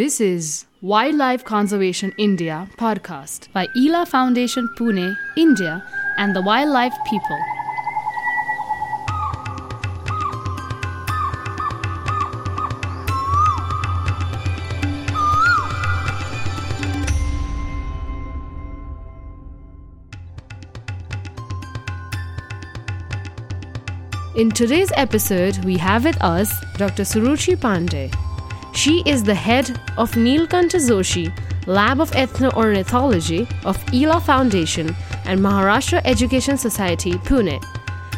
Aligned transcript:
This 0.00 0.18
is 0.18 0.64
Wildlife 0.80 1.44
Conservation 1.44 2.14
India 2.16 2.66
podcast 2.78 3.52
by 3.52 3.68
ELA 3.76 4.06
Foundation 4.06 4.66
Pune, 4.78 5.14
India, 5.36 5.84
and 6.16 6.34
the 6.34 6.40
Wildlife 6.40 6.94
People. 7.04 7.38
In 24.34 24.50
today's 24.50 24.90
episode, 24.96 25.62
we 25.66 25.76
have 25.76 26.04
with 26.06 26.16
us 26.22 26.58
Dr. 26.78 27.02
Suruchi 27.02 27.54
Pandey. 27.54 28.29
She 28.72 29.02
is 29.04 29.22
the 29.22 29.34
head 29.34 29.70
of 29.98 30.12
Neelkantha 30.12 30.78
Joshi 30.78 31.32
Lab 31.66 32.00
of 32.00 32.10
Ethno-Ornithology 32.12 33.46
of 33.64 33.76
ELA 33.92 34.20
Foundation 34.20 34.94
and 35.24 35.38
Maharashtra 35.40 36.00
Education 36.04 36.56
Society, 36.56 37.12
Pune. 37.12 37.62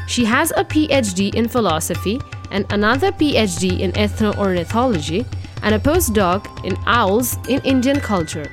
She 0.07 0.25
has 0.25 0.53
a 0.53 0.65
PhD 0.65 1.35
in 1.35 1.49
philosophy 1.49 2.21
and 2.51 2.71
another 2.73 3.11
PhD 3.13 3.81
in 3.81 3.93
ethno-ornithology 3.93 5.27
and 5.63 5.75
a 5.75 5.79
postdoc 5.79 6.65
in 6.65 6.77
owls 6.87 7.37
in 7.49 7.61
Indian 7.65 7.99
culture. 8.01 8.51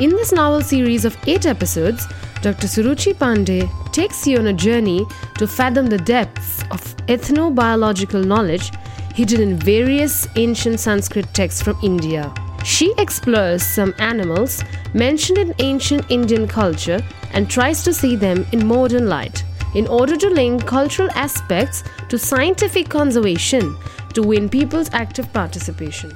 In 0.00 0.10
this 0.10 0.32
novel 0.32 0.62
series 0.62 1.04
of 1.04 1.16
eight 1.26 1.46
episodes, 1.46 2.06
Dr. 2.42 2.66
Suruchi 2.66 3.14
Pandey 3.14 3.68
takes 3.92 4.26
you 4.26 4.38
on 4.38 4.46
a 4.46 4.52
journey 4.52 5.04
to 5.38 5.46
fathom 5.46 5.86
the 5.86 5.98
depths 5.98 6.62
of 6.70 6.80
ethnobiological 7.06 8.24
knowledge 8.24 8.70
hidden 9.18 9.40
in 9.40 9.56
various 9.56 10.28
ancient 10.36 10.78
Sanskrit 10.78 11.26
texts 11.34 11.60
from 11.60 11.76
India. 11.82 12.32
She 12.64 12.94
explores 12.98 13.64
some 13.64 13.92
animals 13.98 14.62
mentioned 14.94 15.38
in 15.38 15.52
ancient 15.58 16.08
Indian 16.08 16.46
culture 16.46 17.00
and 17.32 17.50
tries 17.50 17.82
to 17.82 17.92
see 17.92 18.14
them 18.14 18.46
in 18.52 18.64
modern 18.64 19.08
light 19.08 19.42
in 19.74 19.88
order 19.88 20.16
to 20.16 20.30
link 20.30 20.64
cultural 20.66 21.10
aspects 21.16 21.82
to 22.08 22.16
scientific 22.16 22.88
conservation 22.88 23.76
to 24.14 24.22
win 24.22 24.48
people's 24.48 24.88
active 24.92 25.32
participation. 25.32 26.10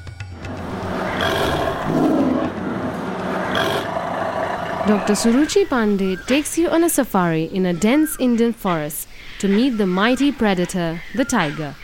Dr. 4.87 5.15
Suruchi 5.15 5.67
Pandey 5.67 6.25
takes 6.29 6.57
you 6.57 6.69
on 6.69 6.85
a 6.85 6.89
safari 6.89 7.47
in 7.47 7.67
a 7.67 7.73
dense 7.73 8.17
Indian 8.21 8.53
forest 8.53 9.09
to 9.41 9.49
meet 9.49 9.71
the 9.71 9.87
mighty 9.87 10.31
predator, 10.31 11.03
the 11.17 11.25
tiger. 11.25 11.75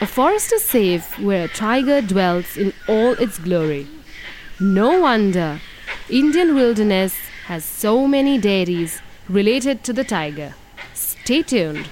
A 0.00 0.06
forest 0.06 0.52
is 0.52 0.62
safe 0.62 1.18
where 1.18 1.46
a 1.46 1.48
tiger 1.48 2.00
dwells 2.00 2.56
in 2.56 2.72
all 2.88 3.14
its 3.14 3.36
glory. 3.36 3.88
No 4.60 5.00
wonder 5.00 5.60
Indian 6.08 6.54
wilderness 6.54 7.16
has 7.46 7.64
so 7.64 8.06
many 8.06 8.38
deities 8.38 9.00
related 9.28 9.82
to 9.82 9.92
the 9.92 10.04
tiger. 10.04 10.54
Stay 10.94 11.42
tuned. 11.42 11.88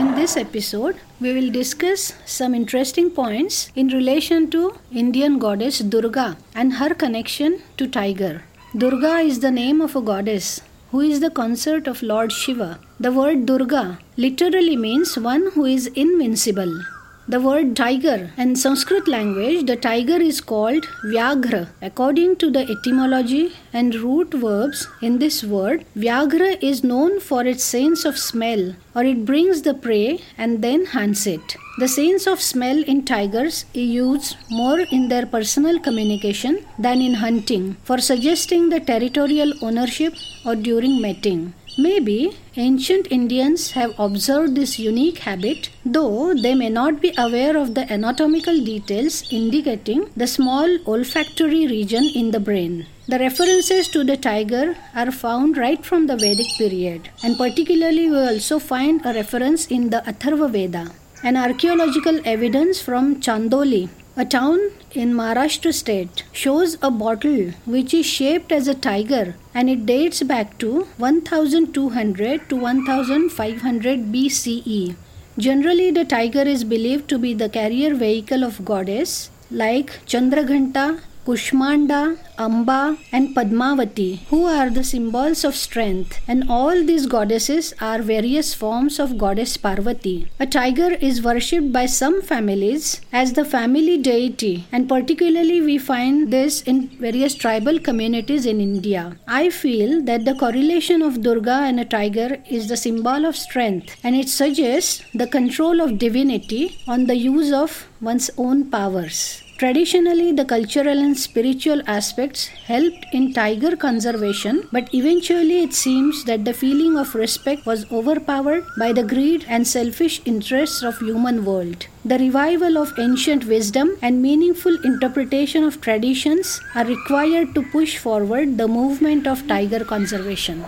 In 0.00 0.16
this 0.16 0.36
episode, 0.36 0.96
we 1.20 1.32
will 1.32 1.52
discuss 1.52 2.14
some 2.24 2.52
interesting 2.52 3.08
points 3.08 3.70
in 3.76 3.86
relation 3.86 4.50
to 4.50 4.74
Indian 4.90 5.38
goddess 5.38 5.78
Durga 5.78 6.36
and 6.56 6.74
her 6.74 6.94
connection 6.94 7.62
to 7.76 7.86
tiger. 7.86 8.42
Durga 8.76 9.18
is 9.18 9.38
the 9.38 9.52
name 9.52 9.80
of 9.80 9.94
a 9.94 10.00
goddess 10.00 10.60
who 10.90 11.00
is 11.00 11.20
the 11.20 11.30
consort 11.30 11.86
of 11.86 12.02
Lord 12.02 12.32
Shiva. 12.32 12.80
The 12.98 13.12
word 13.12 13.44
Durga 13.44 13.98
literally 14.16 14.74
means 14.74 15.18
one 15.18 15.50
who 15.52 15.66
is 15.66 15.88
invincible. 15.88 16.80
The 17.28 17.40
word 17.40 17.76
tiger 17.76 18.30
in 18.38 18.56
Sanskrit 18.56 19.06
language, 19.06 19.66
the 19.66 19.76
tiger 19.76 20.16
is 20.16 20.40
called 20.40 20.86
Vyaghra. 21.04 21.68
According 21.82 22.36
to 22.36 22.50
the 22.50 22.60
etymology 22.60 23.52
and 23.70 23.94
root 23.96 24.32
verbs 24.32 24.88
in 25.02 25.18
this 25.18 25.44
word, 25.44 25.84
Vyaghra 25.94 26.56
is 26.62 26.82
known 26.82 27.20
for 27.20 27.44
its 27.44 27.64
sense 27.64 28.06
of 28.06 28.16
smell 28.16 28.74
or 28.94 29.04
it 29.04 29.26
brings 29.26 29.60
the 29.60 29.74
prey 29.74 30.20
and 30.38 30.62
then 30.62 30.86
hunts 30.86 31.26
it. 31.26 31.56
The 31.78 31.88
sense 31.88 32.26
of 32.26 32.40
smell 32.40 32.82
in 32.84 33.04
tigers 33.04 33.66
is 33.74 33.90
used 33.90 34.36
more 34.48 34.80
in 34.80 35.08
their 35.08 35.26
personal 35.26 35.78
communication 35.80 36.64
than 36.78 37.02
in 37.02 37.12
hunting 37.12 37.76
for 37.84 37.98
suggesting 37.98 38.70
the 38.70 38.80
territorial 38.80 39.52
ownership 39.60 40.14
or 40.46 40.56
during 40.56 41.02
mating. 41.02 41.52
Maybe 41.78 42.34
ancient 42.56 43.08
Indians 43.10 43.72
have 43.72 43.92
observed 43.98 44.54
this 44.54 44.78
unique 44.78 45.18
habit, 45.18 45.68
though 45.84 46.32
they 46.32 46.54
may 46.54 46.70
not 46.70 47.02
be 47.02 47.12
aware 47.18 47.54
of 47.54 47.74
the 47.74 47.92
anatomical 47.92 48.58
details 48.64 49.30
indicating 49.30 50.08
the 50.16 50.26
small 50.26 50.78
olfactory 50.86 51.66
region 51.66 52.04
in 52.14 52.30
the 52.30 52.40
brain. 52.40 52.86
The 53.08 53.18
references 53.18 53.88
to 53.88 54.04
the 54.04 54.16
tiger 54.16 54.74
are 54.94 55.10
found 55.10 55.58
right 55.58 55.84
from 55.84 56.06
the 56.06 56.16
Vedic 56.16 56.46
period, 56.56 57.10
and 57.22 57.36
particularly 57.36 58.08
we 58.08 58.20
also 58.20 58.58
find 58.58 59.04
a 59.04 59.12
reference 59.12 59.66
in 59.66 59.90
the 59.90 60.02
Atharva 60.06 60.50
Veda. 60.50 60.90
An 61.22 61.36
archaeological 61.36 62.20
evidence 62.24 62.80
from 62.80 63.20
Chandoli, 63.20 63.90
a 64.16 64.24
town 64.24 64.58
in 64.96 65.12
Maharashtra 65.12 65.72
state, 65.72 66.24
shows 66.32 66.76
a 66.80 66.90
bottle 66.90 67.52
which 67.66 67.92
is 67.92 68.06
shaped 68.06 68.50
as 68.50 68.66
a 68.66 68.74
tiger 68.74 69.34
and 69.54 69.68
it 69.68 69.84
dates 69.84 70.22
back 70.22 70.58
to 70.58 70.86
1200 70.96 72.48
to 72.48 72.56
1500 72.56 74.12
BCE. 74.12 74.96
Generally, 75.38 75.90
the 75.90 76.04
tiger 76.04 76.42
is 76.42 76.64
believed 76.64 77.08
to 77.10 77.18
be 77.18 77.34
the 77.34 77.48
carrier 77.50 77.94
vehicle 77.94 78.42
of 78.42 78.64
goddess 78.64 79.30
like 79.50 80.00
Chandraghanta, 80.06 81.00
Kushmanda, 81.26 82.18
Amba, 82.38 82.96
and 83.10 83.34
Padmavati, 83.34 84.20
who 84.28 84.44
are 84.44 84.70
the 84.70 84.84
symbols 84.84 85.42
of 85.42 85.56
strength, 85.56 86.20
and 86.28 86.48
all 86.48 86.84
these 86.84 87.06
goddesses 87.06 87.74
are 87.80 88.00
various 88.00 88.54
forms 88.54 89.00
of 89.00 89.18
goddess 89.18 89.56
Parvati. 89.56 90.28
A 90.38 90.46
tiger 90.46 90.90
is 91.08 91.24
worshipped 91.24 91.72
by 91.72 91.86
some 91.86 92.22
families 92.22 93.00
as 93.12 93.32
the 93.32 93.44
family 93.44 93.98
deity, 93.98 94.66
and 94.70 94.88
particularly 94.88 95.60
we 95.60 95.78
find 95.78 96.32
this 96.32 96.62
in 96.62 96.86
various 97.06 97.34
tribal 97.34 97.80
communities 97.80 98.46
in 98.46 98.60
India. 98.60 99.16
I 99.26 99.50
feel 99.50 100.00
that 100.02 100.24
the 100.24 100.36
correlation 100.36 101.02
of 101.02 101.22
Durga 101.22 101.58
and 101.70 101.80
a 101.80 101.84
tiger 101.84 102.38
is 102.48 102.68
the 102.68 102.76
symbol 102.76 103.24
of 103.24 103.34
strength, 103.34 103.96
and 104.04 104.14
it 104.14 104.28
suggests 104.28 105.02
the 105.12 105.26
control 105.26 105.80
of 105.80 105.98
divinity 105.98 106.78
on 106.86 107.06
the 107.06 107.16
use 107.16 107.52
of 107.52 107.88
one's 108.00 108.30
own 108.36 108.70
powers. 108.70 109.42
Traditionally, 109.58 110.32
the 110.32 110.44
cultural 110.44 110.98
and 110.98 111.18
spiritual 111.18 111.80
aspects 111.86 112.48
helped 112.48 113.06
in 113.10 113.32
tiger 113.32 113.74
conservation, 113.74 114.68
but 114.70 114.92
eventually 114.92 115.62
it 115.62 115.72
seems 115.72 116.24
that 116.24 116.44
the 116.44 116.52
feeling 116.52 116.98
of 116.98 117.14
respect 117.14 117.64
was 117.64 117.90
overpowered 117.90 118.66
by 118.78 118.92
the 118.92 119.02
greed 119.02 119.46
and 119.48 119.66
selfish 119.66 120.20
interests 120.26 120.82
of 120.82 120.98
human 120.98 121.46
world. 121.46 121.86
The 122.04 122.18
revival 122.18 122.76
of 122.76 122.92
ancient 122.98 123.46
wisdom 123.46 123.96
and 124.02 124.20
meaningful 124.20 124.76
interpretation 124.84 125.64
of 125.64 125.80
traditions 125.80 126.60
are 126.74 126.84
required 126.84 127.54
to 127.54 127.62
push 127.62 127.96
forward 127.96 128.58
the 128.58 128.68
movement 128.68 129.26
of 129.26 129.48
tiger 129.48 129.86
conservation. 129.86 130.66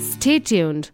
Stay 0.00 0.40
tuned. 0.40 0.90